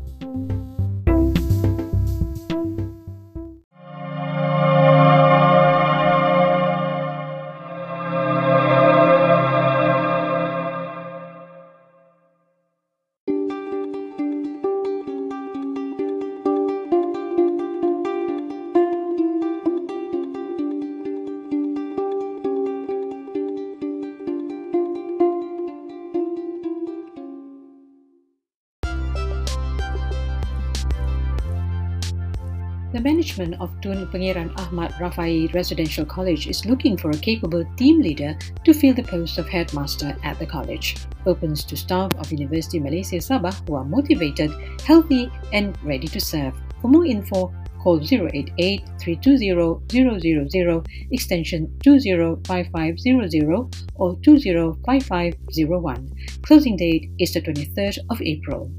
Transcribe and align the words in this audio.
The 32.93 33.01
management 33.01 33.59
of 33.59 33.73
Tun 33.81 34.05
Pangeran 34.13 34.53
Ahmad 34.59 34.93
Rafai 35.01 35.51
Residential 35.51 36.05
College 36.05 36.45
is 36.45 36.67
looking 36.67 36.95
for 36.95 37.09
a 37.09 37.17
capable 37.17 37.65
team 37.75 38.01
leader 38.01 38.37
to 38.63 38.71
fill 38.71 38.93
the 38.93 39.01
post 39.01 39.39
of 39.39 39.49
headmaster 39.49 40.15
at 40.21 40.37
the 40.37 40.45
college. 40.45 40.97
Opens 41.25 41.63
to 41.65 41.75
staff 41.75 42.13
of 42.19 42.31
University 42.31 42.79
Malaysia 42.79 43.17
Sabah 43.17 43.49
who 43.65 43.73
are 43.73 43.83
motivated, 43.83 44.53
healthy, 44.85 45.31
and 45.53 45.75
ready 45.81 46.05
to 46.05 46.21
serve. 46.21 46.53
For 46.83 46.87
more 46.87 47.03
info, 47.03 47.51
call 47.81 47.97
088 47.97 48.85
320 49.01 50.47
000 50.53 50.83
extension 51.09 51.73
205500 51.81 53.73
or 53.95 54.15
205501. 54.21 56.13
Closing 56.43 56.77
date 56.77 57.09
is 57.17 57.33
the 57.33 57.41
23rd 57.41 57.97
of 58.11 58.21
April. 58.21 58.69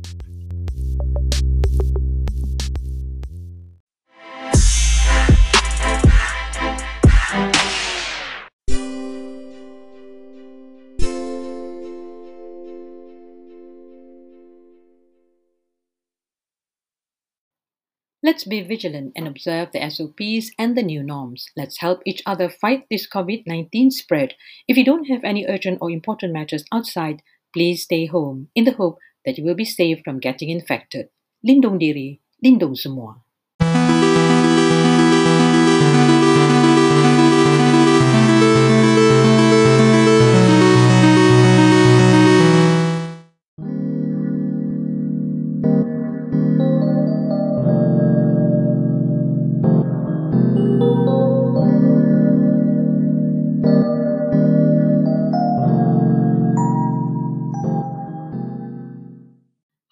Let's 18.25 18.45
be 18.45 18.63
vigilant 18.63 19.13
and 19.17 19.29
observe 19.29 19.69
the 19.73 19.85
SOPs 19.85 20.51
and 20.59 20.75
the 20.75 20.83
new 20.83 21.03
norms. 21.03 21.45
Let's 21.59 21.81
help 21.81 22.01
each 22.07 22.23
other 22.25 22.49
fight 22.49 22.87
this 22.89 23.07
COVID 23.07 23.43
19 23.47 23.91
spread. 23.91 24.33
If 24.67 24.79
you 24.79 24.85
don't 24.85 25.13
have 25.13 25.23
any 25.25 25.45
urgent 25.47 25.77
or 25.83 25.91
important 25.91 26.33
matters 26.33 26.65
outside, 26.73 27.21
please 27.53 27.83
stay 27.83 28.07
home 28.07 28.49
in 28.55 28.65
the 28.65 28.73
hope 28.73 28.97
that 29.27 29.37
you 29.37 29.45
will 29.45 29.55
be 29.55 29.67
safe 29.67 30.01
from 30.03 30.21
getting 30.21 30.49
infected. 30.49 31.11
Lindung 31.47 31.79
diri, 31.79 32.23
lindung 32.43 32.79
semua. 32.79 33.24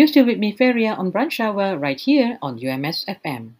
You're 0.00 0.08
still 0.08 0.24
with 0.24 0.38
me, 0.38 0.50
Feria, 0.50 0.94
on 0.94 1.12
Brunch 1.12 1.38
Hour 1.40 1.76
right 1.76 2.00
here 2.00 2.38
on 2.40 2.54
UMS 2.56 3.04
FM. 3.06 3.59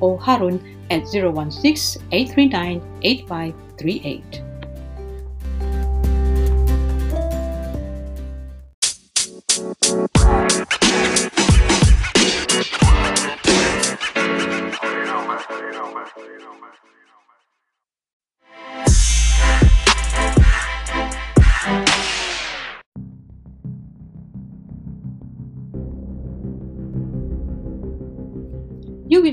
or 0.00 0.18
Harun 0.18 0.76
at 0.90 1.06
016 1.08 2.02
839 2.12 2.82
8538. 3.02 4.47